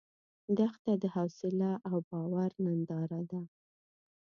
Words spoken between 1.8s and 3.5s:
او باور ننداره ده.